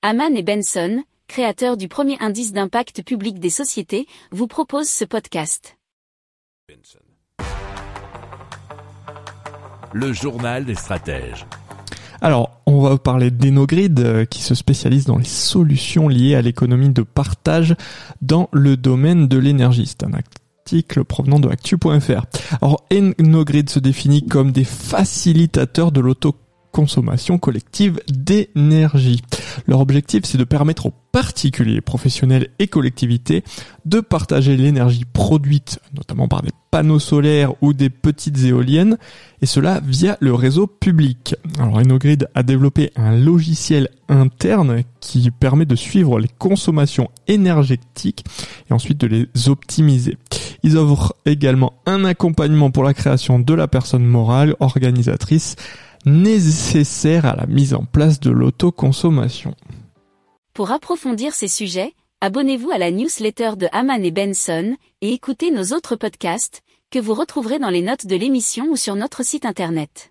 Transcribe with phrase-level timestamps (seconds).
[0.00, 5.76] Haman et Benson, créateurs du premier indice d'impact public des sociétés, vous proposent ce podcast.
[9.92, 11.46] Le journal des stratèges.
[12.20, 16.90] Alors, on va parler d'Enogrid euh, qui se spécialise dans les solutions liées à l'économie
[16.90, 17.74] de partage
[18.22, 19.86] dans le domaine de l'énergie.
[19.88, 22.24] C'est un article provenant de actu.fr.
[22.62, 29.22] Alors, Enogrid se définit comme des facilitateurs de l'autoconsommation collective d'énergie.
[29.68, 33.44] Leur objectif, c'est de permettre aux particuliers, professionnels et collectivités
[33.84, 38.96] de partager l'énergie produite, notamment par des panneaux solaires ou des petites éoliennes,
[39.42, 41.34] et cela via le réseau public.
[41.58, 48.24] Alors Enogrid a développé un logiciel interne qui permet de suivre les consommations énergétiques
[48.70, 50.16] et ensuite de les optimiser.
[50.62, 55.56] Ils offrent également un accompagnement pour la création de la personne morale organisatrice
[56.04, 59.54] nécessaire à la mise en place de l'autoconsommation.
[60.54, 65.74] Pour approfondir ces sujets, abonnez-vous à la newsletter de Haman et Benson et écoutez nos
[65.76, 70.10] autres podcasts que vous retrouverez dans les notes de l'émission ou sur notre site internet.